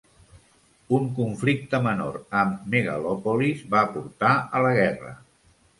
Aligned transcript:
Un 0.99 1.05
conflicte 1.19 1.81
menor 1.89 2.17
amb 2.41 2.65
Megalòpolis 2.75 3.65
va 3.77 3.87
portar 3.95 4.37
a 4.61 4.65
la 4.69 4.75
guerra. 4.83 5.19